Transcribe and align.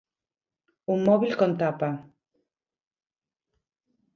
Un 0.93 1.03
móbil 1.09 1.33
con 1.41 1.51
tapa. 1.61 1.89